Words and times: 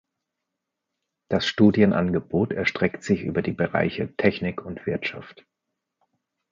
Das 1.29 1.45
Studienangebot 1.45 2.53
erstreckt 2.53 3.03
sich 3.03 3.21
über 3.21 3.43
die 3.43 3.51
Bereiche 3.51 4.15
Technik 4.17 4.65
und 4.65 4.87
Wirtschaft. 4.87 5.45